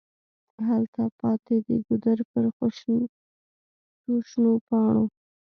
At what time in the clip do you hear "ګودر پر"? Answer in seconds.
1.87-2.43